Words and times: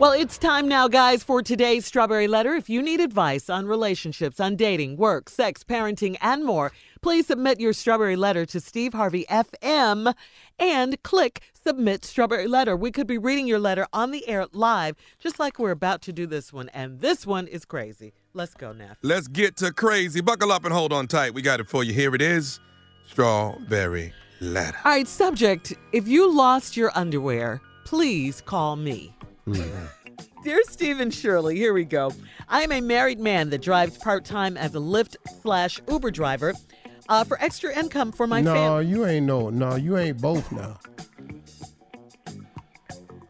Well, 0.00 0.10
it's 0.10 0.38
time 0.38 0.66
now, 0.66 0.88
guys, 0.88 1.22
for 1.22 1.40
today's 1.40 1.86
Strawberry 1.86 2.26
Letter. 2.26 2.54
If 2.54 2.68
you 2.68 2.82
need 2.82 2.98
advice 2.98 3.48
on 3.48 3.68
relationships, 3.68 4.40
on 4.40 4.56
dating, 4.56 4.96
work, 4.96 5.28
sex, 5.28 5.62
parenting, 5.62 6.16
and 6.20 6.44
more, 6.44 6.72
please 7.00 7.28
submit 7.28 7.60
your 7.60 7.72
Strawberry 7.72 8.16
Letter 8.16 8.44
to 8.46 8.58
Steve 8.58 8.92
Harvey 8.92 9.24
FM 9.30 10.12
and 10.58 11.00
click 11.04 11.42
Submit 11.52 12.04
Strawberry 12.04 12.48
Letter. 12.48 12.74
We 12.74 12.90
could 12.90 13.06
be 13.06 13.18
reading 13.18 13.46
your 13.46 13.60
letter 13.60 13.86
on 13.92 14.10
the 14.10 14.26
air 14.28 14.46
live, 14.52 14.96
just 15.20 15.38
like 15.38 15.60
we're 15.60 15.70
about 15.70 16.02
to 16.02 16.12
do 16.12 16.26
this 16.26 16.52
one. 16.52 16.70
And 16.70 16.98
this 16.98 17.24
one 17.24 17.46
is 17.46 17.64
crazy. 17.64 18.14
Let's 18.32 18.54
go, 18.54 18.72
Neff. 18.72 18.98
Let's 19.02 19.28
get 19.28 19.56
to 19.58 19.72
crazy. 19.72 20.20
Buckle 20.20 20.50
up 20.50 20.64
and 20.64 20.74
hold 20.74 20.92
on 20.92 21.06
tight. 21.06 21.34
We 21.34 21.40
got 21.40 21.60
it 21.60 21.68
for 21.68 21.84
you. 21.84 21.92
Here 21.92 22.16
it 22.16 22.20
is 22.20 22.58
Strawberry 23.06 24.12
Letter. 24.40 24.76
All 24.84 24.90
right, 24.90 25.06
subject 25.06 25.72
if 25.92 26.08
you 26.08 26.34
lost 26.34 26.76
your 26.76 26.90
underwear, 26.96 27.62
please 27.84 28.40
call 28.40 28.74
me. 28.74 29.14
Dear 29.46 30.62
Steve 30.68 31.00
and 31.00 31.12
Shirley, 31.12 31.56
here 31.56 31.72
we 31.74 31.84
go. 31.84 32.12
I 32.48 32.62
am 32.62 32.72
a 32.72 32.80
married 32.80 33.18
man 33.18 33.50
that 33.50 33.62
drives 33.62 33.96
part 33.98 34.24
time 34.24 34.56
as 34.56 34.74
a 34.74 34.78
Lyft 34.78 35.16
slash 35.42 35.80
Uber 35.90 36.10
driver 36.10 36.54
uh, 37.08 37.24
for 37.24 37.40
extra 37.42 37.76
income 37.78 38.12
for 38.12 38.26
my 38.26 38.42
family. 38.42 38.60
no, 38.60 38.66
family. 38.78 38.86
you 38.86 39.06
ain't 39.06 39.26
no. 39.26 39.50
No, 39.50 39.76
you 39.76 39.96
ain't 39.98 40.20
both 40.20 40.50
now. 40.52 40.78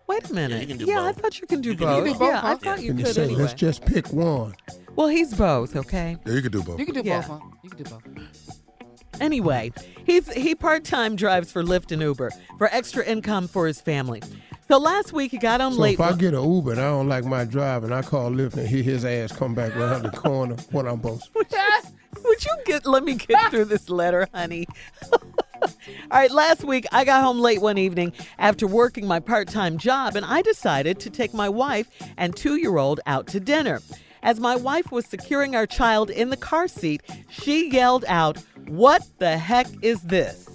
Wait 0.06 0.30
a 0.30 0.34
minute. 0.34 0.60
you 0.60 0.66
can 0.76 0.78
do 0.86 0.92
I 0.92 1.12
both. 1.12 1.20
thought 1.20 1.40
you 1.40 1.46
can 1.46 1.60
do 1.60 1.70
You 1.70 1.76
can 1.76 1.86
both. 1.86 2.18
do 2.18 2.24
yeah, 2.24 2.36
I 2.42 2.48
huh? 2.50 2.56
thought 2.58 2.82
you 2.82 2.90
And 2.90 2.98
you 3.00 3.04
could 3.06 3.14
say, 3.14 3.24
anyway. 3.24 3.40
let's 3.42 3.54
just 3.54 3.84
pick 3.84 4.12
one. 4.12 4.54
Well, 4.94 5.08
he's 5.08 5.34
both, 5.34 5.74
okay? 5.74 6.16
Yeah, 6.26 6.32
you 6.34 6.42
can 6.42 6.52
do 6.52 6.62
both. 6.62 6.78
You 6.78 6.86
can 6.86 6.94
do 6.94 7.02
Yeah. 7.04 7.20
both, 7.22 7.40
huh? 7.40 7.46
You 7.64 7.70
can 7.70 7.82
do 7.82 7.90
both. 7.90 8.02
Anyway, 9.20 9.72
he's 10.04 10.32
he 10.32 10.54
part-time 10.54 11.14
drives 11.16 11.50
for 11.50 11.62
Lyft 11.62 11.92
and 11.92 12.02
Uber 12.02 12.30
for 12.58 12.68
extra 12.72 13.04
income 13.04 13.46
for 13.48 13.66
his 13.66 13.80
family. 13.80 14.22
So 14.68 14.78
last 14.78 15.12
week 15.12 15.30
he 15.30 15.38
got 15.38 15.60
home 15.60 15.74
So 15.74 15.80
late. 15.80 15.94
if 15.94 16.00
I 16.00 16.12
get 16.14 16.32
an 16.34 16.42
Uber 16.42 16.72
and 16.72 16.80
I 16.80 16.84
don't 16.84 17.08
like 17.08 17.24
my 17.24 17.44
drive 17.44 17.84
and 17.84 17.92
I 17.94 18.02
call 18.02 18.30
Lyft 18.30 18.56
and 18.56 18.66
hear 18.66 18.82
his 18.82 19.04
ass 19.04 19.30
come 19.30 19.54
back 19.54 19.76
around 19.76 20.04
the 20.04 20.10
corner, 20.10 20.56
what 20.70 20.86
I'm 20.86 20.96
supposed 20.96 21.30
to 21.34 21.46
Would 22.24 22.44
you 22.44 22.56
get 22.64 22.86
let 22.86 23.04
me 23.04 23.14
get 23.14 23.38
through 23.50 23.66
this 23.66 23.90
letter, 23.90 24.26
honey? 24.32 24.66
All 25.12 25.68
right, 26.10 26.30
last 26.30 26.64
week 26.64 26.86
I 26.92 27.04
got 27.04 27.22
home 27.22 27.40
late 27.40 27.60
one 27.60 27.76
evening 27.78 28.12
after 28.38 28.66
working 28.66 29.06
my 29.06 29.20
part-time 29.20 29.76
job 29.76 30.16
and 30.16 30.24
I 30.24 30.40
decided 30.42 30.98
to 31.00 31.10
take 31.10 31.34
my 31.34 31.48
wife 31.48 31.88
and 32.16 32.34
2-year-old 32.34 33.00
out 33.06 33.26
to 33.28 33.40
dinner. 33.40 33.80
As 34.22 34.40
my 34.40 34.56
wife 34.56 34.90
was 34.90 35.04
securing 35.04 35.54
our 35.54 35.66
child 35.66 36.08
in 36.08 36.30
the 36.30 36.36
car 36.38 36.68
seat, 36.68 37.02
she 37.28 37.68
yelled 37.70 38.06
out, 38.08 38.38
"What 38.66 39.06
the 39.18 39.36
heck 39.36 39.66
is 39.82 40.00
this?" 40.00 40.48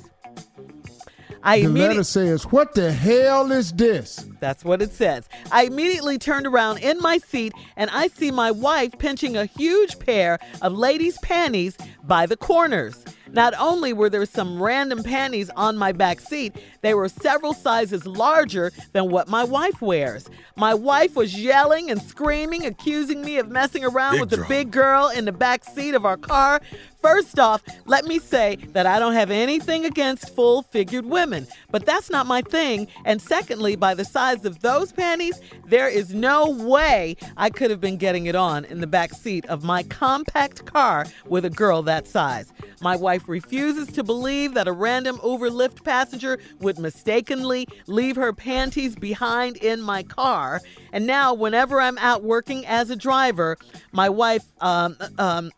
I 1.44 1.60
The 1.60 1.66
immediately 1.66 1.96
letter 1.96 2.04
says, 2.04 2.44
"What 2.44 2.74
the 2.74 2.92
hell 2.92 3.52
is 3.52 3.72
this?" 3.72 4.26
That's 4.40 4.64
what 4.64 4.82
it 4.82 4.94
says. 4.94 5.28
I 5.52 5.64
immediately 5.64 6.18
turned 6.18 6.48
around 6.48 6.80
in 6.80 7.00
my 7.00 7.18
seat 7.18 7.54
and 7.76 7.90
I 7.92 8.08
see 8.08 8.32
my 8.32 8.52
wife 8.52 8.98
pinching 8.98 9.38
a 9.38 9.46
huge 9.46 10.00
pair 10.00 10.40
of 10.62 10.74
ladies' 10.74 11.18
panties 11.20 11.78
by 12.04 12.26
the 12.26 12.38
corners. 12.38 13.06
Not 13.32 13.54
only 13.60 13.94
were 13.94 14.10
there 14.10 14.26
some 14.26 14.62
random 14.62 15.04
panties 15.04 15.50
on 15.56 15.78
my 15.78 15.92
back 15.92 16.20
seat, 16.20 16.56
they 16.82 16.94
were 16.94 17.08
several 17.08 17.54
sizes 17.54 18.08
larger 18.08 18.72
than 18.94 19.12
what 19.12 19.28
my 19.28 19.44
wife 19.44 19.82
wears. 19.82 20.28
My 20.56 20.74
wife 20.74 21.16
was 21.16 21.40
yelling 21.40 21.92
and 21.92 22.02
screaming, 22.02 22.66
accusing 22.66 23.22
me 23.22 23.38
of 23.38 23.50
messing 23.50 23.86
around 23.86 24.14
Big 24.14 24.22
with 24.22 24.30
the 24.32 24.46
big 24.48 24.72
girl 24.72 25.10
in 25.10 25.26
the 25.26 25.32
back 25.32 25.64
seat 25.64 25.94
of 25.94 26.06
our 26.06 26.18
car. 26.18 26.62
First 27.02 27.40
off, 27.40 27.64
let 27.86 28.04
me 28.06 28.20
say 28.20 28.58
that 28.74 28.86
I 28.86 29.00
don't 29.00 29.14
have 29.14 29.32
anything 29.32 29.86
against 29.86 30.36
full 30.36 30.64
figured 30.64 31.06
women, 31.06 31.48
but 31.72 31.86
that's 31.86 32.10
not 32.10 32.28
my 32.28 32.42
thing. 32.42 32.88
And 33.06 33.22
secondly, 33.22 33.78
by 33.78 33.94
the 33.94 34.04
size 34.04 34.44
of 34.44 34.60
those 34.60 34.92
panties, 34.92 35.40
there 35.66 35.88
is 35.88 36.14
no 36.14 36.50
way 36.50 37.16
I 37.38 37.52
could 37.52 37.72
have 37.72 37.80
been 37.80 37.96
getting 37.96 38.26
it 38.26 38.36
on 38.36 38.66
in 38.66 38.82
the 38.82 38.88
back 38.88 39.14
seat 39.14 39.46
of 39.46 39.64
my 39.64 39.84
compact 39.84 40.66
car 40.66 41.06
with 41.26 41.46
a 41.46 41.50
girl 41.50 41.82
that 41.84 42.06
size. 42.06 42.52
My 42.82 42.98
wife 42.98 43.30
refuses 43.30 43.88
to 43.94 44.04
believe 44.04 44.54
that 44.54 44.68
a 44.68 44.72
random 44.74 45.20
Uber 45.24 45.50
Lyft 45.50 45.84
passenger 45.84 46.38
would 46.60 46.80
mistakenly 46.80 47.68
leave 47.88 48.18
her 48.18 48.34
panties 48.34 48.96
behind 48.96 49.58
in 49.58 49.82
my 49.82 50.04
car. 50.04 50.62
And 50.92 51.08
now, 51.08 51.34
whenever 51.34 51.80
I'm 51.80 51.98
out 51.98 52.24
working 52.24 52.66
as 52.66 52.90
a 52.90 52.96
driver, 52.96 53.58
my 53.92 54.10
wife 54.10 54.44
um, 54.60 54.98
um, 55.18 55.52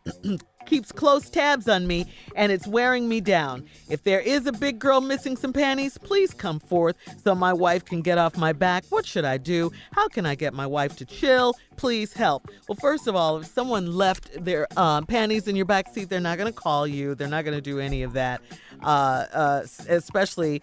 keeps 0.66 0.92
close 0.92 1.28
tabs 1.30 1.68
on 1.68 1.86
me 1.86 2.06
and 2.36 2.52
it's 2.52 2.66
wearing 2.66 3.08
me 3.08 3.20
down. 3.20 3.64
If 3.88 4.04
there 4.04 4.20
is 4.20 4.46
a 4.46 4.52
big 4.52 4.78
girl 4.78 5.00
missing 5.00 5.36
some 5.36 5.52
panties, 5.52 5.98
please 5.98 6.32
come 6.34 6.60
forth 6.60 6.96
so 7.22 7.34
my 7.34 7.52
wife 7.52 7.84
can 7.84 8.02
get 8.02 8.18
off 8.18 8.36
my 8.36 8.52
back. 8.52 8.84
What 8.88 9.06
should 9.06 9.24
I 9.24 9.38
do? 9.38 9.70
How 9.92 10.08
can 10.08 10.26
I 10.26 10.34
get 10.34 10.54
my 10.54 10.66
wife 10.66 10.96
to 10.96 11.04
chill? 11.04 11.54
Please 11.76 12.12
help. 12.12 12.48
Well, 12.68 12.76
first 12.80 13.06
of 13.06 13.16
all, 13.16 13.38
if 13.38 13.46
someone 13.46 13.92
left 13.92 14.44
their 14.44 14.66
um, 14.78 15.06
panties 15.06 15.48
in 15.48 15.56
your 15.56 15.66
back 15.66 15.88
seat, 15.92 16.08
they're 16.08 16.20
not 16.20 16.38
going 16.38 16.52
to 16.52 16.58
call 16.58 16.86
you. 16.86 17.14
They're 17.14 17.28
not 17.28 17.44
going 17.44 17.56
to 17.56 17.62
do 17.62 17.80
any 17.80 18.02
of 18.02 18.12
that, 18.14 18.40
uh, 18.82 19.26
uh, 19.32 19.62
especially 19.88 20.62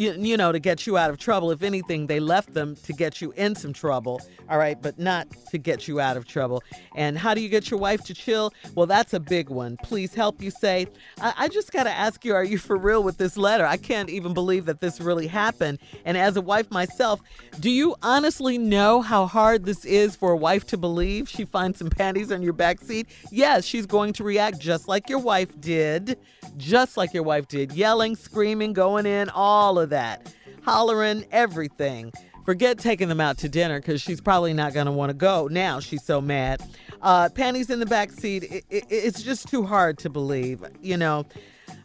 you, 0.00 0.14
you 0.14 0.36
know, 0.38 0.50
to 0.50 0.58
get 0.58 0.86
you 0.86 0.96
out 0.96 1.10
of 1.10 1.18
trouble. 1.18 1.50
If 1.50 1.62
anything, 1.62 2.06
they 2.06 2.20
left 2.20 2.54
them 2.54 2.74
to 2.84 2.92
get 2.94 3.20
you 3.20 3.32
in 3.36 3.54
some 3.54 3.74
trouble, 3.74 4.22
all 4.48 4.56
right, 4.56 4.80
but 4.80 4.98
not 4.98 5.28
to 5.50 5.58
get 5.58 5.86
you 5.86 6.00
out 6.00 6.16
of 6.16 6.26
trouble. 6.26 6.62
And 6.96 7.18
how 7.18 7.34
do 7.34 7.42
you 7.42 7.50
get 7.50 7.70
your 7.70 7.78
wife 7.78 8.02
to 8.04 8.14
chill? 8.14 8.54
Well, 8.74 8.86
that's 8.86 9.12
a 9.12 9.20
big 9.20 9.50
one. 9.50 9.76
Please 9.82 10.14
help 10.14 10.40
you 10.40 10.50
say. 10.50 10.86
I, 11.20 11.34
I 11.36 11.48
just 11.48 11.70
got 11.70 11.82
to 11.82 11.90
ask 11.90 12.24
you, 12.24 12.34
are 12.34 12.44
you 12.44 12.56
for 12.56 12.78
real 12.78 13.02
with 13.02 13.18
this 13.18 13.36
letter? 13.36 13.66
I 13.66 13.76
can't 13.76 14.08
even 14.08 14.32
believe 14.32 14.64
that 14.66 14.80
this 14.80 15.02
really 15.02 15.26
happened. 15.26 15.78
And 16.06 16.16
as 16.16 16.36
a 16.36 16.40
wife 16.40 16.70
myself, 16.70 17.20
do 17.60 17.68
you 17.68 17.94
honestly 18.02 18.56
know 18.56 19.02
how 19.02 19.26
hard 19.26 19.66
this 19.66 19.84
is 19.84 20.16
for 20.16 20.32
a 20.32 20.36
wife 20.36 20.66
to 20.68 20.78
believe 20.78 21.28
she 21.28 21.44
finds 21.44 21.78
some 21.78 21.90
panties 21.90 22.32
on 22.32 22.40
your 22.40 22.54
back 22.54 22.80
seat? 22.80 23.06
Yes, 23.30 23.66
she's 23.66 23.84
going 23.84 24.14
to 24.14 24.24
react 24.24 24.60
just 24.60 24.88
like 24.88 25.10
your 25.10 25.18
wife 25.18 25.60
did, 25.60 26.18
just 26.56 26.96
like 26.96 27.12
your 27.12 27.22
wife 27.22 27.48
did, 27.48 27.72
yelling, 27.72 28.16
screaming, 28.16 28.72
going 28.72 29.04
in, 29.04 29.28
all 29.28 29.78
of 29.78 29.89
that, 29.90 30.34
hollering, 30.64 31.26
everything. 31.30 32.12
Forget 32.44 32.78
taking 32.78 33.08
them 33.08 33.20
out 33.20 33.38
to 33.38 33.48
dinner 33.48 33.78
because 33.80 34.00
she's 34.00 34.20
probably 34.20 34.52
not 34.52 34.72
going 34.72 34.86
to 34.86 34.92
want 34.92 35.10
to 35.10 35.14
go 35.14 35.46
now. 35.48 35.78
She's 35.78 36.02
so 36.02 36.20
mad. 36.20 36.62
Uh, 37.02 37.28
panties 37.28 37.70
in 37.70 37.78
the 37.78 37.86
back 37.86 38.10
seat, 38.10 38.44
it, 38.44 38.64
it, 38.70 38.84
it's 38.88 39.22
just 39.22 39.48
too 39.48 39.62
hard 39.62 39.98
to 39.98 40.10
believe, 40.10 40.64
you 40.80 40.96
know. 40.96 41.26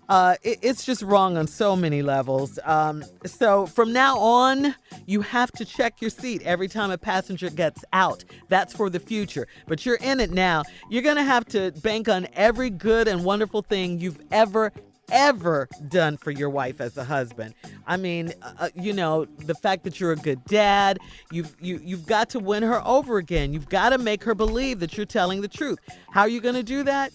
Uh, 0.08 0.36
it, 0.44 0.60
it's 0.62 0.86
just 0.86 1.02
wrong 1.02 1.38
on 1.38 1.48
so 1.48 1.76
many 1.76 2.02
levels. 2.02 2.60
Um, 2.64 3.04
so 3.26 3.66
from 3.66 3.92
now 3.92 4.18
on, 4.20 4.76
you 5.06 5.22
have 5.22 5.52
to 5.54 5.66
check 5.66 6.00
your 6.02 6.10
seat 6.10 6.42
every 6.44 6.68
time 6.68 6.92
a 6.92 6.98
passenger 6.98 7.50
gets 7.50 7.84
out. 7.92 8.24
That's 8.48 8.74
for 8.74 8.90
the 8.90 9.00
future. 9.00 9.48
But 9.68 9.86
you're 9.86 9.96
in 9.96 10.20
it 10.20 10.32
now. 10.32 10.64
You're 10.90 11.04
going 11.04 11.16
to 11.16 11.24
have 11.24 11.46
to 11.48 11.72
bank 11.84 12.08
on 12.08 12.28
every 12.34 12.70
good 12.70 13.08
and 13.08 13.24
wonderful 13.24 13.62
thing 13.62 14.00
you've 14.00 14.22
ever 14.32 14.72
ever 15.12 15.68
done 15.88 16.18
for 16.18 16.32
your 16.32 16.50
wife 16.50 16.82
as 16.82 16.98
a 16.98 17.04
husband. 17.04 17.54
I 17.88 17.98
mean, 17.98 18.34
uh, 18.42 18.70
you 18.76 18.94
know, 18.94 19.26
the 19.26 19.56
fact 19.56 19.84
that 19.84 20.00
you're 20.00 20.12
a 20.12 20.18
good 20.18 20.44
dad, 20.46 21.00
you've 21.32 21.56
you 21.60 21.80
you've 21.84 22.06
got 22.06 22.30
to 22.32 22.40
win 22.40 22.64
her 22.64 22.82
over 22.86 23.18
again. 23.18 23.54
You've 23.54 23.70
got 23.70 23.90
to 23.90 23.98
make 23.98 24.24
her 24.24 24.36
believe 24.36 24.80
that 24.80 24.98
you're 24.98 25.06
telling 25.06 25.42
the 25.42 25.48
truth. 25.48 25.80
How 26.12 26.22
are 26.22 26.30
you 26.30 26.42
going 26.42 26.56
to 26.56 26.64
do 26.64 26.84
that? 26.84 27.12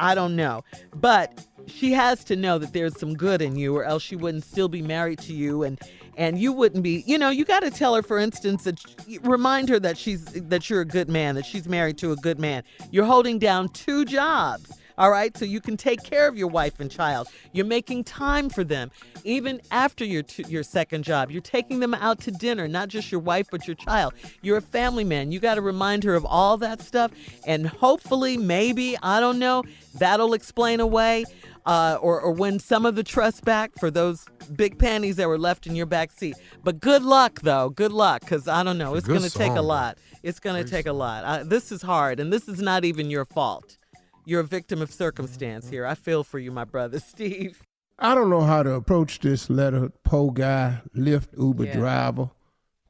I 0.00 0.14
don't 0.14 0.34
know. 0.34 0.64
But 0.94 1.46
she 1.66 1.92
has 1.92 2.24
to 2.24 2.36
know 2.36 2.58
that 2.58 2.72
there's 2.72 2.98
some 2.98 3.14
good 3.14 3.40
in 3.40 3.56
you 3.56 3.76
or 3.76 3.84
else 3.84 4.02
she 4.02 4.16
wouldn't 4.16 4.44
still 4.44 4.68
be 4.68 4.82
married 4.82 5.18
to 5.20 5.32
you 5.32 5.62
and 5.62 5.80
and 6.16 6.38
you 6.38 6.52
wouldn't 6.52 6.82
be 6.82 7.02
you 7.06 7.16
know 7.16 7.30
you 7.30 7.44
got 7.44 7.60
to 7.60 7.70
tell 7.70 7.94
her 7.94 8.02
for 8.02 8.18
instance 8.18 8.64
that 8.64 8.78
remind 9.22 9.68
her 9.68 9.80
that 9.80 9.96
she's 9.96 10.24
that 10.24 10.68
you're 10.68 10.82
a 10.82 10.86
good 10.86 11.08
man 11.08 11.34
that 11.34 11.46
she's 11.46 11.66
married 11.66 11.96
to 11.98 12.12
a 12.12 12.16
good 12.16 12.38
man 12.38 12.62
you're 12.90 13.04
holding 13.04 13.38
down 13.38 13.68
two 13.70 14.04
jobs 14.04 14.78
all 14.98 15.10
right 15.10 15.36
so 15.36 15.44
you 15.44 15.60
can 15.60 15.76
take 15.76 16.02
care 16.02 16.28
of 16.28 16.36
your 16.36 16.48
wife 16.48 16.80
and 16.80 16.90
child 16.90 17.28
you're 17.52 17.66
making 17.66 18.04
time 18.04 18.48
for 18.48 18.64
them 18.64 18.90
even 19.24 19.60
after 19.70 20.04
your 20.04 20.22
t- 20.22 20.44
your 20.48 20.62
second 20.62 21.02
job 21.02 21.30
you're 21.30 21.40
taking 21.40 21.80
them 21.80 21.94
out 21.94 22.20
to 22.20 22.30
dinner 22.30 22.68
not 22.68 22.88
just 22.88 23.10
your 23.10 23.20
wife 23.20 23.46
but 23.50 23.66
your 23.66 23.76
child 23.76 24.12
you're 24.42 24.56
a 24.56 24.62
family 24.62 25.04
man 25.04 25.32
you 25.32 25.40
got 25.40 25.54
to 25.54 25.62
remind 25.62 26.04
her 26.04 26.14
of 26.14 26.24
all 26.24 26.56
that 26.56 26.80
stuff 26.80 27.10
and 27.46 27.66
hopefully 27.66 28.36
maybe 28.36 28.96
i 29.02 29.20
don't 29.20 29.38
know 29.38 29.62
that'll 29.94 30.34
explain 30.34 30.80
away 30.80 31.24
uh, 31.66 31.98
or, 32.00 32.20
or 32.20 32.32
win 32.32 32.58
some 32.58 32.84
of 32.84 32.94
the 32.94 33.02
trust 33.02 33.44
back 33.44 33.72
for 33.78 33.90
those 33.90 34.26
big 34.54 34.78
panties 34.78 35.16
that 35.16 35.28
were 35.28 35.38
left 35.38 35.66
in 35.66 35.74
your 35.74 35.86
back 35.86 36.12
seat. 36.12 36.36
But 36.62 36.80
good 36.80 37.02
luck, 37.02 37.40
though. 37.40 37.70
Good 37.70 37.92
luck, 37.92 38.20
because 38.20 38.48
I 38.48 38.62
don't 38.62 38.78
know. 38.78 38.94
It's 38.94 39.06
going 39.06 39.22
to 39.22 39.30
take 39.30 39.52
a 39.52 39.62
lot. 39.62 39.98
It's 40.22 40.40
going 40.40 40.62
to 40.62 40.70
take 40.70 40.86
a 40.86 40.92
lot. 40.92 41.24
Uh, 41.24 41.44
this 41.44 41.72
is 41.72 41.82
hard, 41.82 42.20
and 42.20 42.32
this 42.32 42.48
is 42.48 42.60
not 42.60 42.84
even 42.84 43.10
your 43.10 43.24
fault. 43.24 43.78
You're 44.26 44.40
a 44.40 44.44
victim 44.44 44.80
of 44.82 44.90
circumstance 44.90 45.68
here. 45.68 45.86
I 45.86 45.94
feel 45.94 46.24
for 46.24 46.38
you, 46.38 46.50
my 46.50 46.64
brother, 46.64 46.98
Steve. 47.06 47.62
I 47.98 48.14
don't 48.14 48.30
know 48.30 48.40
how 48.42 48.62
to 48.62 48.72
approach 48.72 49.20
this 49.20 49.48
letter. 49.50 49.90
Po 50.02 50.30
guy, 50.30 50.80
Lyft 50.96 51.28
Uber 51.38 51.64
Yeah. 51.66 51.74
driver, 51.74 52.30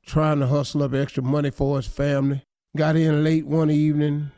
trying 0.07 0.41
to 0.41 0.47
hustle 0.47 0.83
up 0.83 0.95
extra 0.95 1.23
money 1.23 1.51
for 1.51 1.77
his 1.77 1.87
family. 1.87 2.43
Got 2.77 2.97
in 2.97 3.23
late 3.23 3.47
one 3.47 3.71
evening 3.71 4.31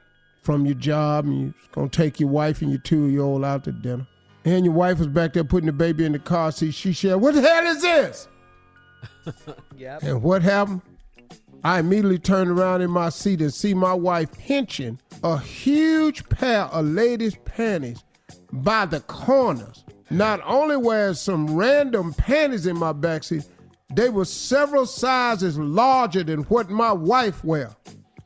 from 0.42 0.66
your 0.66 0.74
job, 0.74 1.24
and 1.26 1.40
you're 1.42 1.54
gonna 1.72 1.88
take 1.88 2.18
your 2.20 2.28
wife 2.30 2.62
and 2.62 2.70
your 2.70 2.80
two-year-old 2.80 3.44
out 3.44 3.64
to 3.64 3.72
dinner. 3.72 4.06
And 4.44 4.64
your 4.64 4.74
wife 4.74 4.98
was 4.98 5.08
back 5.08 5.32
there 5.32 5.44
putting 5.44 5.66
the 5.66 5.72
baby 5.72 6.04
in 6.04 6.12
the 6.12 6.18
car 6.18 6.52
seat. 6.52 6.72
She 6.74 6.92
said, 6.92 7.14
"What 7.16 7.34
the 7.34 7.42
hell 7.42 7.66
is 7.66 7.82
this?" 7.82 8.28
Yep. 9.76 10.02
And 10.02 10.22
what 10.22 10.42
happened? 10.42 10.82
I 11.64 11.80
immediately 11.80 12.18
turned 12.18 12.50
around 12.50 12.82
in 12.82 12.90
my 12.90 13.08
seat 13.08 13.40
and 13.40 13.52
see 13.52 13.74
my 13.74 13.92
wife 13.92 14.30
pinching 14.38 15.00
a 15.24 15.38
huge 15.38 16.28
pair 16.28 16.62
of 16.66 16.86
ladies' 16.86 17.36
panties 17.44 18.04
by 18.52 18.86
the 18.86 19.00
corners. 19.00 19.84
Not 20.10 20.40
only 20.44 20.76
were 20.76 21.14
some 21.14 21.56
random 21.56 22.14
panties 22.14 22.66
in 22.66 22.78
my 22.78 22.92
backseat, 22.92 23.44
they 23.94 24.08
were 24.08 24.24
several 24.24 24.86
sizes 24.86 25.58
larger 25.58 26.22
than 26.22 26.42
what 26.44 26.70
my 26.70 26.92
wife 26.92 27.42
wear. 27.44 27.74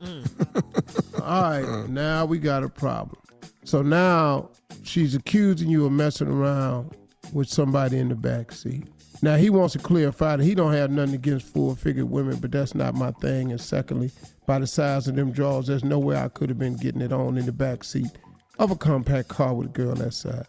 Mm. 0.02 1.20
All 1.22 1.42
right, 1.42 1.88
now 1.88 2.24
we 2.24 2.38
got 2.38 2.62
a 2.62 2.68
problem. 2.68 3.20
So 3.64 3.82
now 3.82 4.50
she's 4.82 5.14
accusing 5.14 5.70
you 5.70 5.86
of 5.86 5.92
messing 5.92 6.28
around 6.28 6.94
with 7.32 7.48
somebody 7.48 7.98
in 7.98 8.08
the 8.08 8.14
back 8.14 8.52
seat. 8.52 8.84
Now 9.22 9.36
he 9.36 9.50
wants 9.50 9.74
to 9.74 9.78
clarify 9.78 10.36
that 10.36 10.44
he 10.44 10.54
don't 10.54 10.72
have 10.72 10.90
nothing 10.90 11.14
against 11.14 11.52
full-figured 11.52 12.08
women, 12.08 12.38
but 12.38 12.52
that's 12.52 12.74
not 12.74 12.94
my 12.94 13.10
thing. 13.12 13.50
And 13.50 13.60
secondly, 13.60 14.10
by 14.46 14.58
the 14.58 14.66
size 14.66 15.08
of 15.08 15.16
them 15.16 15.30
drawers, 15.30 15.66
there's 15.66 15.84
no 15.84 15.98
way 15.98 16.16
I 16.16 16.28
could 16.28 16.48
have 16.48 16.58
been 16.58 16.76
getting 16.76 17.02
it 17.02 17.12
on 17.12 17.36
in 17.36 17.44
the 17.44 17.52
back 17.52 17.84
seat 17.84 18.10
of 18.58 18.70
a 18.70 18.76
compact 18.76 19.28
car 19.28 19.54
with 19.54 19.68
a 19.68 19.70
girl 19.70 19.94
that 19.94 20.14
size. 20.14 20.46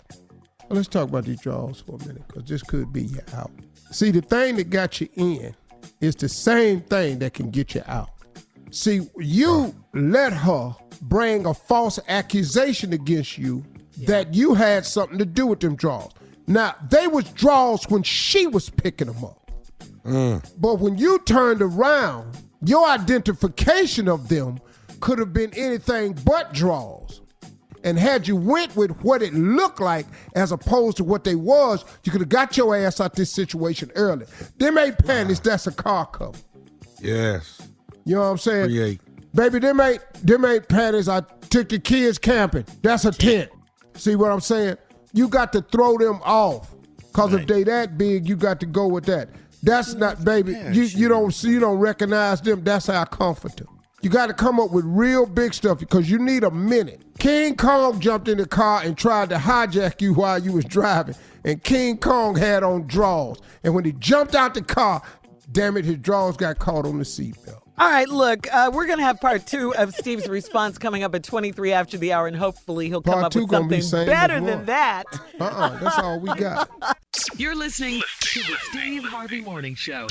Well, 0.69 0.77
let's 0.77 0.87
talk 0.87 1.09
about 1.09 1.25
these 1.25 1.41
drawers 1.41 1.81
for 1.81 1.95
a 1.95 2.07
minute, 2.07 2.25
because 2.27 2.45
this 2.45 2.63
could 2.63 2.93
be 2.93 3.03
you 3.03 3.19
out. 3.33 3.51
See, 3.91 4.11
the 4.11 4.21
thing 4.21 4.55
that 4.55 4.69
got 4.69 5.01
you 5.01 5.09
in 5.15 5.53
is 5.99 6.15
the 6.15 6.29
same 6.29 6.79
thing 6.81 7.19
that 7.19 7.33
can 7.33 7.51
get 7.51 7.75
you 7.75 7.83
out. 7.87 8.09
See, 8.71 9.01
you 9.17 9.75
let 9.93 10.31
her 10.31 10.73
bring 11.01 11.45
a 11.45 11.53
false 11.53 11.99
accusation 12.07 12.93
against 12.93 13.37
you 13.37 13.65
that 14.05 14.33
you 14.33 14.53
had 14.53 14.85
something 14.85 15.17
to 15.17 15.25
do 15.25 15.45
with 15.45 15.59
them 15.59 15.75
drawers. 15.75 16.13
Now, 16.51 16.75
they 16.89 17.07
was 17.07 17.25
draws 17.31 17.89
when 17.89 18.03
she 18.03 18.47
was 18.47 18.69
picking 18.69 19.07
them 19.07 19.23
up. 19.23 19.51
Mm. 20.05 20.43
But 20.57 20.79
when 20.79 20.97
you 20.97 21.19
turned 21.19 21.61
around, 21.61 22.37
your 22.63 22.87
identification 22.87 24.07
of 24.07 24.27
them 24.27 24.59
could 24.99 25.19
have 25.19 25.33
been 25.33 25.53
anything 25.55 26.13
but 26.25 26.53
draws. 26.53 27.21
And 27.83 27.97
had 27.97 28.27
you 28.27 28.35
went 28.35 28.75
with 28.75 28.91
what 29.01 29.23
it 29.23 29.33
looked 29.33 29.79
like 29.79 30.05
as 30.35 30.51
opposed 30.51 30.97
to 30.97 31.03
what 31.03 31.23
they 31.23 31.35
was, 31.35 31.83
you 32.03 32.11
could 32.11 32.21
have 32.21 32.29
got 32.29 32.55
your 32.55 32.75
ass 32.75 32.99
out 32.99 33.15
this 33.15 33.31
situation 33.31 33.91
early. 33.95 34.25
Them 34.57 34.77
ain't 34.77 34.99
panties, 34.99 35.39
that's 35.39 35.65
a 35.65 35.71
car 35.71 36.05
cover. 36.05 36.37
Yes. 36.99 37.61
You 38.05 38.15
know 38.15 38.21
what 38.21 38.27
I'm 38.27 38.37
saying? 38.37 38.65
Create. 38.65 39.01
Baby, 39.33 39.59
them 39.59 39.79
ain't 39.79 40.01
them 40.23 40.45
ain't 40.45 40.67
panties. 40.67 41.07
I 41.07 41.21
took 41.49 41.69
the 41.69 41.79
kids 41.79 42.17
camping. 42.17 42.65
That's 42.81 43.05
a 43.05 43.11
tent. 43.11 43.49
See 43.95 44.15
what 44.15 44.31
I'm 44.31 44.41
saying? 44.41 44.77
You 45.13 45.27
got 45.27 45.53
to 45.53 45.61
throw 45.61 45.97
them 45.97 46.21
off. 46.23 46.73
Cause 47.13 47.33
if 47.33 47.45
they 47.45 47.63
that 47.63 47.97
big, 47.97 48.27
you 48.27 48.37
got 48.37 48.61
to 48.61 48.65
go 48.65 48.87
with 48.87 49.05
that. 49.05 49.29
That's 49.63 49.93
not, 49.95 50.23
baby. 50.23 50.53
You 50.71 50.83
you 50.83 51.07
don't 51.07 51.31
see, 51.31 51.49
you 51.49 51.59
don't 51.59 51.77
recognize 51.77 52.41
them. 52.41 52.63
That's 52.63 52.89
our 52.89 53.05
comforter. 53.05 53.65
You 54.01 54.09
got 54.09 54.27
to 54.27 54.33
come 54.33 54.59
up 54.59 54.71
with 54.71 54.85
real 54.85 55.27
big 55.27 55.53
stuff 55.53 55.77
because 55.77 56.09
you 56.09 56.17
need 56.17 56.43
a 56.43 56.49
minute. 56.49 57.03
King 57.19 57.55
Kong 57.55 57.99
jumped 57.99 58.27
in 58.27 58.39
the 58.39 58.47
car 58.47 58.81
and 58.83 58.97
tried 58.97 59.29
to 59.29 59.35
hijack 59.35 60.01
you 60.01 60.13
while 60.15 60.39
you 60.39 60.53
was 60.53 60.65
driving, 60.65 61.15
and 61.45 61.63
King 61.63 61.97
Kong 61.97 62.35
had 62.35 62.63
on 62.63 62.87
drawers. 62.87 63.37
And 63.63 63.75
when 63.75 63.85
he 63.85 63.91
jumped 63.91 64.33
out 64.33 64.55
the 64.55 64.63
car, 64.63 65.03
damn 65.51 65.77
it, 65.77 65.85
his 65.85 65.97
drawers 65.97 66.35
got 66.35 66.57
caught 66.57 66.85
on 66.85 66.97
the 66.97 67.03
seatbelt. 67.03 67.60
All 67.77 67.89
right, 67.89 68.07
look, 68.07 68.53
uh, 68.53 68.69
we're 68.73 68.85
going 68.85 68.99
to 68.99 69.03
have 69.03 69.19
part 69.19 69.47
two 69.47 69.73
of 69.75 69.95
Steve's 69.95 70.27
response 70.27 70.77
coming 70.77 71.03
up 71.03 71.15
at 71.15 71.23
23 71.23 71.73
after 71.73 71.97
the 71.97 72.13
hour, 72.13 72.27
and 72.27 72.35
hopefully 72.35 72.87
he'll 72.89 73.01
come 73.01 73.23
up 73.23 73.33
with 73.33 73.49
be 73.49 73.55
something 73.55 73.79
as 73.79 74.05
better 74.05 74.39
than 74.39 74.65
that. 74.65 75.05
Uh-uh, 75.39 75.79
that's 75.79 75.97
all 75.97 76.19
we 76.19 76.33
got. 76.35 76.69
You're 77.37 77.55
listening 77.55 78.01
to 78.19 78.39
the 78.41 78.55
Steve 78.69 79.03
Harvey 79.05 79.41
Morning 79.41 79.73
Show. 79.75 80.07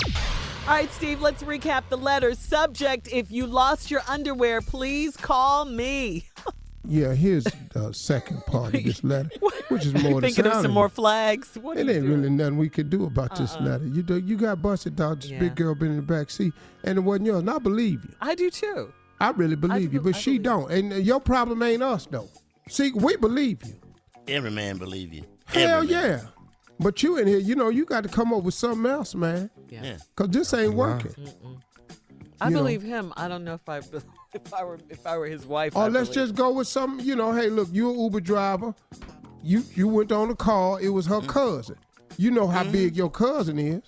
All 0.66 0.74
right, 0.74 0.90
Steve, 0.92 1.20
let's 1.20 1.42
recap 1.42 1.84
the 1.88 1.96
letters. 1.96 2.38
Subject 2.38 3.08
If 3.12 3.30
you 3.30 3.46
lost 3.46 3.90
your 3.90 4.02
underwear, 4.08 4.60
please 4.60 5.16
call 5.16 5.64
me. 5.64 6.28
Yeah, 6.86 7.12
here's 7.12 7.44
the 7.74 7.92
second 7.92 8.44
part 8.46 8.74
of 8.74 8.82
this 8.84 9.04
letter, 9.04 9.28
which 9.68 9.84
is 9.86 9.92
more 10.02 10.20
the 10.20 10.28
Thinking 10.28 10.46
of 10.46 10.54
some 10.54 10.64
it. 10.66 10.68
more 10.68 10.88
flags. 10.88 11.56
What 11.60 11.76
It 11.76 11.88
ain't 11.90 12.06
doing? 12.06 12.08
really 12.22 12.30
nothing 12.30 12.56
we 12.56 12.68
could 12.70 12.88
do 12.88 13.04
about 13.04 13.36
this 13.36 13.54
letter. 13.60 13.86
You 13.86 14.02
do, 14.02 14.18
you 14.18 14.36
got 14.36 14.62
busted 14.62 14.98
out. 15.00 15.20
This 15.20 15.30
Yeah. 15.30 15.40
big 15.40 15.56
girl 15.56 15.74
been 15.74 15.90
in 15.90 15.96
the 15.96 16.02
back 16.02 16.30
seat, 16.30 16.54
and 16.84 16.96
it 16.96 17.02
wasn't 17.02 17.26
yours. 17.26 17.40
And 17.40 17.50
I 17.50 17.58
believe 17.58 18.02
you. 18.04 18.14
I 18.20 18.34
do 18.34 18.50
too. 18.50 18.92
I 19.20 19.30
really 19.32 19.56
believe 19.56 19.92
you, 19.92 20.00
be- 20.00 20.10
but 20.10 20.16
I 20.16 20.18
she 20.18 20.30
believe 20.38 20.42
don't. 20.44 20.70
And 20.72 20.92
uh, 20.94 20.96
your 20.96 21.20
problem 21.20 21.62
ain't 21.62 21.82
us 21.82 22.06
though. 22.06 22.28
See, 22.68 22.92
we 22.92 23.16
believe 23.16 23.62
you. 23.66 23.74
Every 24.26 24.50
man 24.50 24.78
believe 24.78 25.12
you. 25.12 25.24
Hell 25.46 25.80
man. 25.80 25.88
yeah. 25.88 26.20
But 26.78 27.02
you 27.02 27.18
in 27.18 27.26
here, 27.26 27.38
you 27.38 27.54
know, 27.56 27.68
you 27.68 27.84
got 27.84 28.04
to 28.04 28.08
come 28.08 28.32
up 28.32 28.42
with 28.42 28.54
something 28.54 28.90
else, 28.90 29.14
man. 29.14 29.50
Yeah. 29.68 29.98
Cause 30.16 30.28
this 30.30 30.54
ain't 30.54 30.72
working. 30.72 31.12
I 32.40 32.48
You 32.48 32.54
know. 32.54 32.60
believe 32.60 32.82
him. 32.82 33.12
I 33.16 33.28
don't 33.28 33.44
know 33.44 33.54
if 33.54 33.69
I 33.69 33.78
if 34.34 34.54
I 34.54 34.64
were 34.64 34.78
if 34.88 35.06
I 35.06 35.19
were 35.19 35.26
his 35.26 35.46
wife. 35.46 35.76
Or 35.76 35.84
I 35.84 35.88
let's 35.88 36.08
believe. 36.10 36.28
just 36.28 36.34
go 36.34 36.52
with 36.52 36.69
something. 36.69 37.04
You 37.04 37.16
know, 37.16 37.32
hey, 37.32 37.48
look, 37.48 37.69
you 37.72 37.90
an 37.90 37.98
Uber 37.98 38.20
driver. 38.20 38.75
You 39.42 39.64
you 39.75 39.88
went 39.88 40.12
on 40.12 40.31
a 40.31 40.37
call. 40.37 40.76
It 40.76 40.88
was 40.88 41.06
her 41.06 41.16
mm-hmm. 41.16 41.28
cousin. 41.28 41.76
You 42.16 42.31
know 42.31 42.46
how 42.46 42.62
mm-hmm. 42.62 42.72
big 42.72 42.96
your 42.96 43.10
cousin 43.10 43.58
is. 43.58 43.82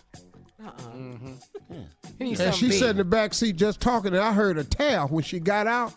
Uh-uh. 0.64 0.70
Mm-hmm. 0.94 1.32
And 2.20 2.54
she 2.54 2.70
sat 2.70 2.90
in 2.90 2.98
the 2.98 3.04
back 3.04 3.34
seat 3.34 3.56
just 3.56 3.80
talking, 3.80 4.14
and 4.14 4.22
I 4.22 4.32
heard 4.32 4.56
a 4.56 4.62
towel 4.62 5.08
when 5.08 5.24
she 5.24 5.40
got 5.40 5.66
out. 5.66 5.92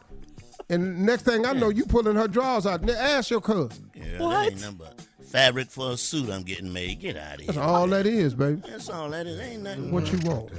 And 0.72 1.06
next 1.06 1.22
thing 1.22 1.46
I 1.46 1.54
know, 1.54 1.70
you 1.70 1.86
pulling 1.86 2.16
her 2.16 2.28
drawers 2.28 2.66
out. 2.66 2.82
Now, 2.82 2.94
Ask 2.94 3.30
your 3.30 3.42
cousin. 3.42 3.92
Yeah, 3.94 4.24
What? 4.24 4.32
That 4.32 4.52
ain't 4.54 4.62
nothing 4.80 5.06
fabric 5.36 5.70
for 5.70 5.92
a 5.92 5.98
suit 5.98 6.30
I'm 6.30 6.44
getting 6.44 6.72
made. 6.72 7.02
Get 7.02 7.18
out 7.18 7.36
of 7.36 7.40
here. 7.42 7.48
That's 7.48 7.58
all 7.58 7.88
that 7.88 8.06
is, 8.06 8.34
baby. 8.34 8.62
That's 8.68 8.90
all 8.90 9.10
that 9.10 9.28
is. 9.28 9.40
Ain't 9.40 9.64
nothing. 9.64 9.92
What 9.92 10.12
you 10.12 10.18
want, 10.30 10.50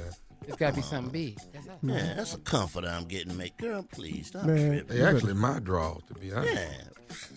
It's 0.47 0.55
got 0.57 0.69
to 0.71 0.75
be 0.77 0.81
something 0.81 1.11
big. 1.11 1.37
That's 1.53 1.67
all. 1.67 1.79
Yeah, 1.83 2.13
that's 2.15 2.33
a 2.33 2.37
comfort 2.39 2.85
I'm 2.85 3.05
getting 3.05 3.35
made. 3.37 3.55
Girl, 3.57 3.83
please 3.91 4.27
stop 4.27 4.45
man? 4.45 4.69
tripping. 4.85 4.97
They 4.97 5.03
actually 5.03 5.33
my 5.33 5.59
draws, 5.59 6.01
to 6.07 6.13
be 6.13 6.31
honest. 6.31 6.53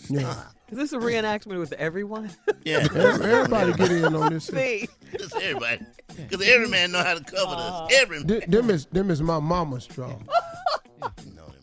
Yeah. 0.09 0.21
Yeah. 0.21 0.43
Is 0.71 0.79
this 0.79 0.93
a 0.93 0.99
reenactment 0.99 1.59
with 1.59 1.73
everyone? 1.75 2.31
Yeah. 2.65 2.87
Everybody 2.93 3.73
get 3.75 3.91
in 3.93 4.15
on 4.17 4.33
this. 4.33 4.47
See, 4.47 4.89
Just 5.17 5.35
everybody. 5.37 5.81
Because 6.17 6.47
every 6.49 6.69
man 6.69 6.93
know 6.93 7.03
how 7.03 7.15
to 7.15 7.23
cover 7.25 7.57
this. 7.89 8.01
Every 8.01 8.19
man. 8.19 8.27
Th- 8.29 8.45
Them 8.47 8.71
is 8.71 8.87
them 8.87 9.11
is 9.11 9.23
my 9.23 9.39
mama's 9.39 9.87
draw. 9.87 10.09
know 10.09 10.17
them, 10.19 11.15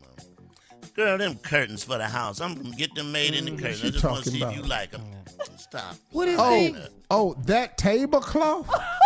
mama. 0.02 0.92
Girl, 0.96 1.18
them 1.18 1.36
curtains 1.36 1.84
for 1.84 1.98
the 1.98 2.08
house. 2.08 2.40
I'm 2.42 2.56
gonna 2.56 2.76
get 2.76 2.94
them 2.96 3.12
made 3.12 3.34
in 3.34 3.46
the 3.46 3.52
mm, 3.52 3.60
curtains. 3.60 3.82
I 3.82 3.86
she 3.88 3.92
just 3.92 4.04
want 4.06 4.24
to 4.24 4.32
talking 4.32 4.40
see 4.40 4.46
if 4.46 4.54
you 4.54 4.60
about? 4.60 4.70
like 4.70 4.92
them. 4.92 5.02
Stop. 5.58 5.96
What 6.12 6.28
is 6.30 6.40
Oh, 6.40 6.50
these? 6.58 6.78
oh, 7.12 7.36
that 7.46 7.78
tablecloth. 7.78 8.70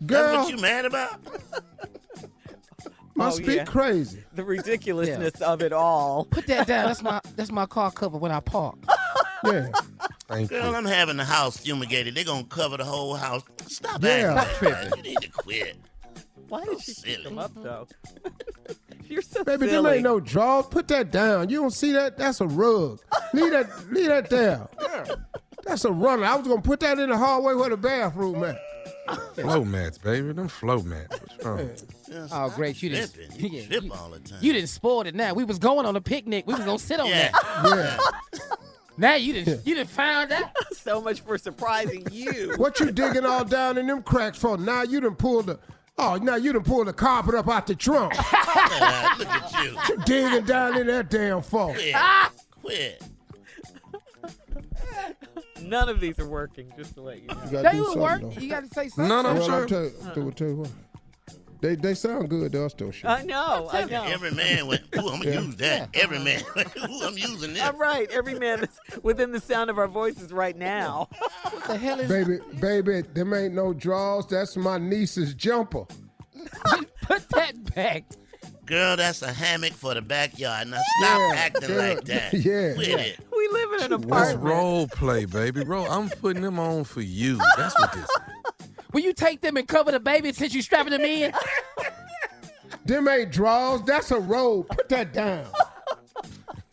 That's 0.00 0.32
Girl, 0.32 0.42
what 0.44 0.50
you 0.54 0.60
mad 0.60 0.84
about? 0.84 1.20
must 3.14 3.40
Oh, 3.42 3.46
be 3.46 3.54
yeah. 3.56 3.64
crazy. 3.64 4.22
the 4.34 4.44
ridiculousness 4.44 5.40
of 5.40 5.60
it 5.62 5.72
all. 5.72 6.24
Put 6.24 6.46
that 6.46 6.66
down. 6.66 6.86
That's 6.86 7.02
my 7.02 7.20
that's 7.36 7.50
my 7.50 7.66
car 7.66 7.90
cover 7.90 8.18
when 8.18 8.32
I 8.32 8.40
park. 8.40 8.76
Yeah. 9.44 9.68
Thank 10.26 10.50
Girl, 10.50 10.70
you. 10.70 10.74
I'm 10.76 10.84
having 10.84 11.16
the 11.16 11.24
house 11.24 11.58
fumigated. 11.58 12.16
They're 12.16 12.24
gonna 12.24 12.42
cover 12.42 12.76
the 12.76 12.84
whole 12.84 13.14
house. 13.14 13.42
Stop 13.68 14.02
Yeah. 14.02 14.34
acting 14.36 14.56
Stop 14.56 14.62
like 14.62 14.90
that. 14.90 14.96
You 14.96 15.02
need 15.04 15.18
to 15.20 15.30
quit. 15.30 15.76
Why 16.48 16.64
did 16.64 16.80
she 16.80 16.92
pick 16.94 17.04
Silly. 17.04 17.22
them 17.22 17.38
up 17.38 17.52
though? 17.54 17.86
You're 19.06 19.22
so 19.22 19.44
Baby, 19.44 19.66
them 19.66 19.84
silly. 19.84 19.94
ain't 19.94 20.02
no 20.02 20.18
drawers. 20.18 20.66
Put 20.66 20.88
that 20.88 21.12
down. 21.12 21.50
You 21.50 21.60
don't 21.60 21.70
see 21.70 21.92
that? 21.92 22.18
That's 22.18 22.40
a 22.40 22.48
rug. 22.48 23.00
leave 23.32 23.52
that 23.52 23.70
leave 23.92 24.06
that 24.08 24.28
there. 24.28 24.66
That's 25.64 25.84
a 25.84 25.92
runner. 25.92 26.24
I 26.24 26.34
was 26.34 26.48
gonna 26.48 26.60
put 26.60 26.80
that 26.80 26.98
in 26.98 27.08
the 27.08 27.16
hallway 27.16 27.54
where 27.54 27.70
the 27.70 27.76
bathroom 27.76 28.42
at. 28.42 28.58
Flow 29.34 29.64
mats, 29.64 29.98
baby. 29.98 30.32
Them 30.32 30.48
flow 30.48 30.82
mats. 30.82 31.18
What's 31.20 31.44
wrong? 31.44 31.58
Just 31.68 31.84
Oh, 32.10 32.26
stop 32.26 32.54
great. 32.54 32.82
You 32.82 32.88
didn't. 32.90 33.12
tripping. 33.14 33.40
You 33.52 33.60
yeah, 33.60 33.66
trip 33.66 33.84
you, 33.84 33.92
all 33.92 34.10
the 34.10 34.18
time. 34.20 34.38
you 34.40 34.52
didn't 34.52 34.68
spoil 34.68 35.02
it 35.02 35.14
now. 35.14 35.34
We 35.34 35.44
was 35.44 35.58
going 35.58 35.86
on 35.86 35.94
a 35.96 36.00
picnic. 36.00 36.46
We 36.46 36.54
was 36.54 36.64
going 36.64 36.78
to 36.78 36.84
sit 36.84 37.00
on 37.00 37.06
Yeah. 37.08 37.30
that. 37.32 37.98
Yeah. 38.32 38.38
Now 38.96 39.14
you 39.14 39.32
didn't 39.32 39.64
you 39.66 39.74
didn't 39.76 39.90
find 39.90 40.32
out. 40.32 40.50
so 40.72 41.00
much 41.00 41.20
for 41.20 41.38
surprising 41.38 42.06
you. 42.10 42.54
what 42.56 42.80
you 42.80 42.90
digging 42.90 43.24
all 43.24 43.44
down 43.44 43.78
in 43.78 43.86
them 43.86 44.02
cracks 44.02 44.38
for? 44.38 44.56
Now 44.58 44.82
you 44.82 45.00
done 45.00 45.14
pulled 45.14 45.46
the 45.46 45.58
oh 45.98 46.16
now 46.16 46.34
you 46.34 46.52
done 46.52 46.64
pulled 46.64 46.88
the 46.88 46.92
carpet 46.92 47.34
up 47.36 47.48
out 47.48 47.68
the 47.68 47.76
trunk. 47.76 48.14
Yeah, 48.16 49.14
look 49.18 49.28
at 49.28 49.64
you. 49.64 49.78
you 49.96 50.02
digging 50.04 50.44
down 50.46 50.76
in 50.78 50.88
that 50.88 51.10
damn 51.10 51.42
phone. 51.42 51.74
Quit. 51.74 51.94
Quit. 52.60 53.02
None 55.62 55.88
of 55.88 56.00
these 56.00 56.18
are 56.18 56.28
working. 56.28 56.72
Just 56.76 56.94
to 56.94 57.02
let 57.02 57.20
you 57.22 57.28
know. 57.28 57.36
You 57.44 57.50
gotta 57.50 57.68
They 57.68 57.72
do 57.72 57.78
would 57.78 57.86
something, 57.86 58.02
work. 58.02 58.20
though. 58.34 58.40
You 58.40 58.48
got 58.48 58.64
to 58.64 58.68
say 58.74 58.88
something. 58.88 59.08
No, 59.08 59.22
no, 59.22 59.28
I'm 59.30 59.36
Well, 59.36 59.46
sure. 59.46 59.54
I'll 59.62 59.66
tell 59.66 59.82
you, 59.84 59.92
I'll 60.04 60.32
tell 60.32 60.48
you 60.48 60.56
what. 60.56 60.70
They 61.60 61.74
they 61.74 61.94
sound 61.94 62.30
good 62.30 62.52
to 62.52 62.66
us 62.66 62.74
though. 62.74 62.92
Shit. 62.92 63.10
I 63.10 63.22
know. 63.22 63.68
I 63.72 63.84
know. 63.86 64.04
Every 64.04 64.30
man 64.30 64.68
went, 64.68 64.82
ooh, 64.96 65.08
I'm 65.08 65.20
gonna 65.20 65.40
use 65.42 65.56
that. 65.56 65.88
Every 65.92 66.20
man 66.20 66.40
went, 66.56 66.68
ooh, 66.76 67.02
I'm 67.02 67.18
using 67.18 67.52
this. 67.54 67.62
All 67.64 67.72
right. 67.72 68.08
Every 68.12 68.38
man 68.38 68.60
is 68.62 68.78
within 69.02 69.32
the 69.32 69.40
sound 69.40 69.68
of 69.68 69.76
our 69.76 69.88
voices 69.88 70.32
right 70.32 70.56
now. 70.56 71.08
What 71.42 71.64
the 71.64 71.76
hell 71.76 71.98
is 71.98 72.08
Baby, 72.08 72.38
baby, 72.60 73.00
them 73.12 73.34
ain't 73.34 73.54
no 73.54 73.72
draws. 73.72 74.28
That's 74.28 74.56
my 74.56 74.78
niece's 74.78 75.34
jumper. 75.34 75.84
Put 77.02 77.28
that 77.30 77.74
back. 77.74 78.04
Girl, 78.66 78.96
that's 78.96 79.22
a 79.22 79.32
hammock 79.32 79.72
for 79.72 79.94
the 79.94 80.02
backyard. 80.02 80.68
Now 80.68 80.80
stop 81.00 81.18
Yeah, 81.18 81.32
acting 81.38 81.68
girl, 81.68 81.78
like 81.78 82.04
that. 82.04 82.32
yeah. 82.34 82.74
Quit 82.74 82.88
Yeah. 82.88 82.96
it. 82.98 83.18
We 83.52 83.58
live 83.60 83.72
in 83.72 83.92
an 83.92 84.00
That's 84.00 84.04
apartment. 84.32 84.42
role 84.42 84.88
play, 84.88 85.24
baby. 85.24 85.62
Roll. 85.64 85.90
I'm 85.90 86.08
putting 86.08 86.42
them 86.42 86.58
on 86.58 86.84
for 86.84 87.00
you. 87.00 87.38
That's 87.56 87.78
what 87.78 87.92
this 87.92 88.02
is. 88.04 88.10
Will 88.92 89.00
you 89.00 89.12
take 89.12 89.40
them 89.42 89.56
and 89.56 89.66
cover 89.68 89.92
the 89.92 90.00
baby 90.00 90.32
since 90.32 90.54
you 90.54 90.62
strapping 90.62 90.92
them 90.92 91.02
in? 91.02 91.32
Them 92.86 93.06
ain't 93.08 93.30
draws. 93.30 93.82
That's 93.84 94.10
a 94.10 94.18
robe. 94.18 94.68
Put 94.68 94.88
that 94.88 95.12
down. 95.12 95.44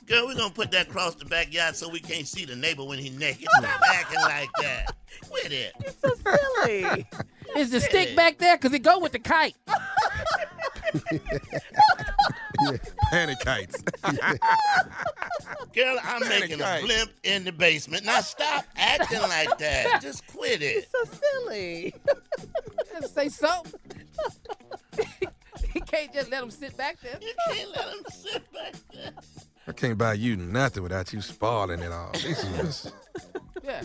Girl, 0.07 0.27
we're 0.27 0.35
gonna 0.35 0.53
put 0.53 0.71
that 0.71 0.87
across 0.87 1.15
the 1.15 1.25
backyard 1.25 1.75
so 1.75 1.89
we 1.89 1.99
can't 1.99 2.27
see 2.27 2.45
the 2.45 2.55
neighbor 2.55 2.83
when 2.85 2.99
he's 2.99 3.17
naked. 3.17 3.47
Stop 3.57 3.81
acting 3.93 4.19
like 4.21 4.49
that. 4.61 4.95
Quit 5.29 5.51
it. 5.51 5.73
It's 5.79 5.97
so 5.99 6.09
silly. 6.63 7.05
Is 7.57 7.71
the 7.71 7.81
stick 7.81 8.15
back 8.15 8.37
there? 8.37 8.57
Cause 8.57 8.71
it 8.73 8.79
go 8.79 8.99
with 8.99 9.11
the 9.13 9.19
kite. 9.19 9.55
Panic 13.11 13.39
kites. 13.39 13.83
Girl, 15.75 15.97
I'm 16.03 16.27
making 16.29 16.61
a 16.61 16.79
blimp 16.81 17.11
in 17.23 17.43
the 17.43 17.51
basement. 17.51 18.05
Now 18.05 18.21
stop 18.21 18.63
acting 18.77 19.19
like 19.19 19.57
that. 19.57 19.99
Just 20.01 20.25
quit 20.27 20.61
it. 20.61 20.87
so 20.89 21.17
silly. 21.43 21.93
Let's 22.93 23.11
say 23.11 23.27
something. 23.27 23.79
you 25.75 25.81
can't 25.81 26.13
just 26.13 26.31
let 26.31 26.41
him 26.41 26.49
sit 26.49 26.77
back 26.77 26.97
there. 27.01 27.19
You 27.21 27.33
can't 27.49 27.69
let 27.71 27.87
him 27.89 28.05
sit 28.09 28.53
back 28.53 28.73
there. 28.93 29.11
I 29.67 29.71
can't 29.73 29.97
buy 29.97 30.13
you 30.13 30.37
nothing 30.37 30.81
without 30.81 31.11
you 31.11 31.19
spoiling 31.19 31.81
it 31.81 31.91
all. 31.91 32.11
This 32.13 32.41
is 32.41 32.57
just, 32.57 32.93
Yeah. 33.61 33.83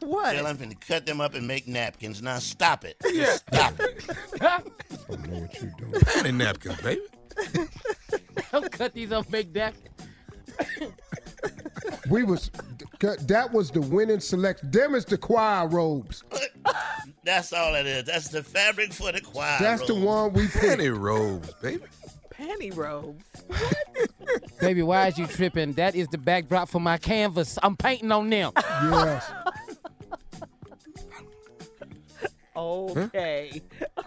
What? 0.00 0.34
Girl, 0.36 0.46
I'm 0.46 0.56
finna 0.56 0.80
cut 0.80 1.06
them 1.06 1.20
up 1.20 1.34
and 1.34 1.46
make 1.46 1.68
napkins. 1.68 2.20
Now 2.20 2.40
stop 2.40 2.84
it. 2.84 2.96
Just 3.14 3.44
stop 3.46 3.74
it. 3.78 4.04
I 4.40 4.62
don't 5.08 5.28
know 5.28 5.40
what 5.40 5.62
you're 5.62 5.70
doing. 5.78 5.92
panty 5.92 6.34
napkins, 6.34 6.80
baby. 6.80 7.00
Don't 8.52 8.70
cut 8.70 8.94
these 8.94 9.12
up, 9.12 9.30
make 9.30 9.52
that. 9.54 9.74
We 12.08 12.22
was 12.22 12.50
that 13.00 13.52
was 13.52 13.70
the 13.70 13.80
winning 13.80 14.20
select. 14.20 14.70
Them 14.70 14.94
is 14.94 15.04
the 15.04 15.18
choir 15.18 15.66
robes. 15.68 16.22
That's 17.24 17.52
all 17.52 17.74
it 17.74 17.86
is. 17.86 18.04
That's 18.04 18.28
the 18.28 18.42
fabric 18.42 18.92
for 18.92 19.12
the 19.12 19.20
choir. 19.20 19.58
That's 19.60 19.86
the 19.86 19.94
one 19.94 20.32
we 20.32 20.48
picked. 20.48 20.80
Panty 20.80 20.98
robes, 20.98 21.52
baby. 21.60 21.84
Panty 22.30 22.74
robes. 22.74 23.24
Baby, 24.60 24.82
why 24.82 25.08
is 25.08 25.18
you 25.18 25.26
tripping? 25.26 25.72
That 25.74 25.94
is 25.94 26.08
the 26.08 26.18
backdrop 26.18 26.68
for 26.68 26.80
my 26.80 26.98
canvas. 26.98 27.58
I'm 27.62 27.76
painting 27.76 28.12
on 28.12 28.30
them. 28.30 28.52
Yes. 28.56 29.30
Okay. 32.56 33.60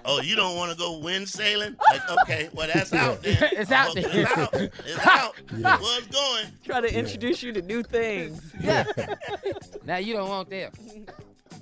Oh, 0.09 0.21
you 0.21 0.35
don't 0.37 0.55
want 0.55 0.71
to 0.71 0.77
go 0.77 0.97
wind 0.99 1.27
sailing? 1.27 1.75
Like, 1.91 2.09
okay, 2.21 2.49
well 2.53 2.69
that's 2.73 2.93
out 2.93 3.21
there. 3.21 3.49
It's 3.51 3.71
out 3.71 3.89
Okay, 3.91 4.01
there. 4.01 4.21
It's 4.21 4.37
out. 4.37 4.53
It's 4.85 5.05
out. 5.65 5.81
Where's 5.81 5.97
it 6.05 6.11
going? 6.11 6.45
Try 6.63 6.79
to 6.81 6.93
introduce 6.97 7.43
you 7.43 7.51
to 7.53 7.61
new 7.61 7.83
things. 7.83 8.41
Yeah. 8.61 8.85
now 9.85 9.97
you 9.97 10.13
don't 10.13 10.29
want 10.29 10.49
them. 10.49 10.71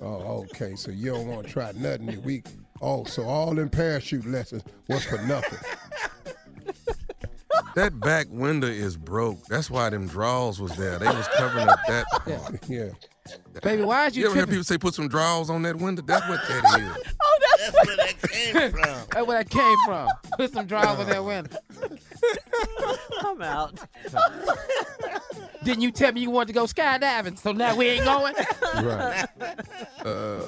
Oh, 0.00 0.44
okay. 0.52 0.76
So 0.76 0.90
you 0.92 1.12
don't 1.12 1.26
want 1.26 1.46
to 1.46 1.52
try 1.52 1.72
nothing 1.72 2.06
this 2.06 2.18
week. 2.18 2.46
Oh, 2.80 3.04
so 3.04 3.24
all 3.24 3.54
them 3.54 3.68
parachute 3.68 4.26
lessons 4.26 4.62
was 4.88 5.04
for 5.04 5.18
nothing. 5.22 5.58
That 7.74 7.98
back 8.00 8.26
window 8.30 8.66
is 8.68 8.96
broke. 8.96 9.44
That's 9.46 9.70
why 9.70 9.90
them 9.90 10.06
drawers 10.06 10.60
was 10.60 10.74
there. 10.76 10.98
They 10.98 11.06
was 11.06 11.28
covering 11.36 11.68
up 11.68 11.78
that 11.88 12.06
part. 12.10 12.68
Yeah. 12.68 12.88
Baby, 13.62 13.82
why 13.82 14.06
is 14.06 14.16
you, 14.16 14.22
You 14.22 14.28
ever 14.28 14.36
hear 14.36 14.46
people 14.46 14.64
say 14.64 14.78
put 14.78 14.94
some 14.94 15.08
drawers 15.08 15.50
on 15.50 15.60
that 15.62 15.76
window? 15.76 16.02
That's 16.02 16.26
what 16.26 16.40
that 16.48 16.80
is. 16.80 17.12
That's 17.72 17.86
where 17.86 17.96
that 17.96 18.22
came 18.22 18.54
from. 18.72 19.06
That's 19.10 19.26
where 19.26 19.38
that 19.44 19.50
came 19.50 19.76
from. 19.86 20.08
Put 20.36 20.52
some 20.52 20.66
drawers 20.66 21.00
in 21.00 21.08
that 21.08 21.24
window. 21.24 21.56
I'm 23.20 23.42
out. 23.42 23.78
Didn't 25.64 25.82
you 25.82 25.90
tell 25.90 26.12
me 26.12 26.20
you 26.20 26.30
wanted 26.30 26.48
to 26.48 26.52
go 26.52 26.64
skydiving? 26.64 27.38
So 27.38 27.52
now 27.52 27.74
we 27.76 27.86
ain't 27.88 28.04
going? 28.04 28.34
Right. 28.76 29.26
Uh, 30.04 30.42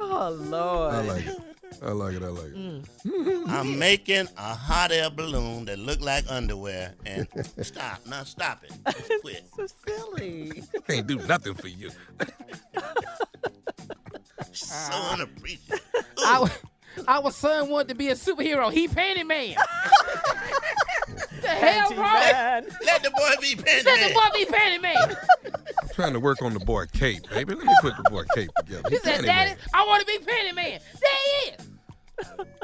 oh 0.00 0.30
Lord. 0.30 0.94
I 0.94 1.00
like 1.02 1.26
it. 1.26 1.36
I 1.82 1.90
like 1.92 2.14
it. 2.14 2.22
I 2.22 2.28
like 2.28 2.44
it. 2.46 2.56
Mm. 2.56 3.48
I'm 3.48 3.78
making 3.78 4.26
a 4.36 4.54
hot 4.54 4.90
air 4.90 5.10
balloon 5.10 5.66
that 5.66 5.78
look 5.78 6.00
like 6.00 6.24
underwear. 6.30 6.94
And 7.04 7.28
stop. 7.60 8.00
Now 8.06 8.24
stop 8.24 8.64
it. 8.64 8.72
Just 8.86 9.20
quit. 9.20 9.44
So 9.54 9.66
silly. 9.86 10.62
Can't 10.88 11.06
do 11.06 11.16
nothing 11.26 11.54
for 11.54 11.68
you. 11.68 11.90
So 14.52 14.96
unappreciative. 15.12 15.67
Our, 16.28 16.50
our 17.06 17.30
son 17.30 17.68
wanted 17.70 17.88
to 17.88 17.94
be 17.94 18.08
a 18.08 18.14
superhero. 18.14 18.72
He 18.72 18.88
painted 18.88 19.26
man. 19.26 19.54
the 21.40 21.48
hell 21.48 21.90
Panty 21.90 21.96
wrong? 21.96 22.12
man. 22.12 22.66
Let 22.84 23.02
the 23.02 23.10
boy 23.10 23.30
be 23.40 23.54
Let 23.56 23.84
the 23.84 23.90
penny. 23.90 24.14
boy 24.14 24.20
be 24.34 24.44
painted 24.44 24.82
man. 24.82 25.16
I'm 25.82 25.88
trying 25.94 26.12
to 26.12 26.20
work 26.20 26.42
on 26.42 26.52
the 26.54 26.60
boy 26.60 26.86
Cape, 26.92 27.28
baby. 27.30 27.54
Let 27.54 27.64
me 27.66 27.74
put 27.80 27.96
the 27.96 28.10
boy 28.10 28.24
Cape 28.34 28.50
together. 28.58 28.88
He 28.88 28.96
He 28.96 29.00
said, 29.00 29.24
Daddy, 29.24 29.50
man. 29.50 29.56
I 29.74 29.86
want 29.86 30.00
to 30.00 30.06
be 30.06 30.18
painted 30.24 30.54
man. 30.54 30.80
There 31.00 31.10
he 31.24 31.50
is. 31.50 31.68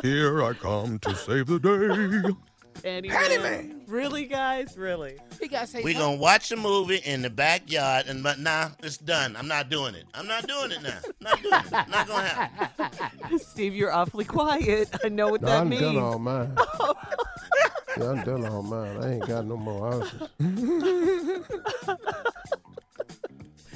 Here 0.03 0.43
I 0.43 0.53
come 0.55 0.99
to 1.01 1.15
save 1.15 1.47
the 1.47 1.59
day. 1.61 2.35
Panty, 2.83 3.11
Panty 3.11 3.43
man. 3.43 3.69
man. 3.69 3.81
Really, 3.87 4.27
guys? 4.27 4.77
Really? 4.77 5.17
He 5.41 5.49
got 5.49 5.63
to 5.63 5.67
say 5.67 5.83
We're 5.83 5.93
something. 5.95 6.11
gonna 6.13 6.21
watch 6.21 6.53
a 6.53 6.57
movie 6.57 7.01
in 7.05 7.23
the 7.23 7.31
backyard, 7.31 8.07
and 8.07 8.23
but 8.23 8.39
nah, 8.39 8.71
it's 8.83 8.99
done. 8.99 9.37
I'm 9.37 9.49
not 9.49 9.71
doing 9.71 9.95
it. 9.95 10.05
I'm 10.15 10.27
not 10.27 10.47
doing 10.47 10.71
it 10.73 10.83
now. 10.83 10.99
Not 11.21 11.43
doing 11.43 11.55
it. 11.55 11.89
Not 11.89 12.09
gonna 12.09 12.29
happen. 12.29 13.39
Steve, 13.39 13.75
you're 13.75 13.93
awfully 13.93 14.25
quiet. 14.25 14.89
I 15.05 15.09
know 15.09 15.29
what 15.29 15.43
No, 15.43 15.49
that 15.49 15.61
I'm 15.61 15.69
means. 15.69 15.83
done 15.83 15.99
all 15.99 16.19
mine. 16.19 16.57
Oh, 17.97 18.03
yeah, 18.03 18.11
I'm 18.11 18.25
done 18.25 18.45
all 18.47 18.63
mine. 18.65 18.97
I 19.05 19.13
ain't 19.13 19.25
got 19.29 19.45
no 19.47 19.57
more 19.57 19.95
answers. 19.95 20.29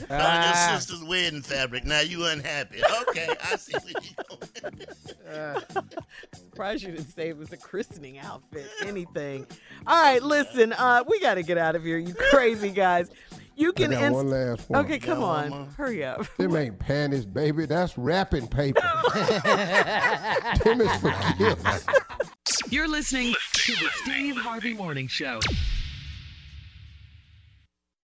Found 0.09 0.23
Ah. 0.23 0.71
your 0.71 0.79
sister's 0.81 1.05
wedding 1.05 1.43
fabric. 1.43 1.85
Now 1.85 2.01
you 2.01 2.25
unhappy. 2.27 2.81
Okay, 3.09 3.29
I 3.45 3.57
see 3.57 3.75
where 3.75 4.03
you're 4.03 5.53
going. 5.55 5.63
Surprised 6.35 6.83
you 6.83 6.93
didn't 6.93 7.11
say 7.15 7.29
it 7.29 7.37
was 7.37 7.53
a 7.53 7.57
christening 7.57 8.19
outfit. 8.19 8.67
Anything. 8.87 9.47
All 9.87 10.03
right, 10.03 10.23
listen. 10.23 10.73
Uh, 10.73 11.05
we 11.09 11.21
got 11.21 11.35
to 11.35 11.43
get 11.43 11.59
out 11.59 11.77
of 11.77 11.85
here, 11.85 11.99
you 11.99 12.15
crazy 12.15 12.71
guys. 12.71 13.11
You 13.55 13.71
I 13.71 13.73
can. 13.73 13.91
got 13.91 14.03
ins- 14.05 14.15
one 14.15 14.29
last 14.31 14.71
one. 14.71 14.85
okay, 14.85 14.99
come 14.99 15.19
got 15.19 15.27
one 15.29 15.45
on. 15.45 15.51
more? 15.51 15.69
Hurry 15.77 16.05
up. 16.05 16.25
Them 16.39 16.55
ain't 16.57 16.79
panties, 16.79 17.27
baby. 17.27 17.67
That's 17.67 17.99
wrapping 17.99 18.47
paper. 18.49 18.81
Them 20.65 20.81
is 20.81 21.01
for 21.01 21.13
kids. 21.37 21.85
You're 22.71 22.89
listening 22.89 23.35
to 23.55 23.73
the 23.73 23.89
Steve 24.03 24.37
Harvey 24.37 24.75
Morning 24.75 25.09
Show. 25.09 25.41